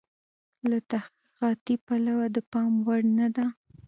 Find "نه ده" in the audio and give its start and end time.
3.17-3.45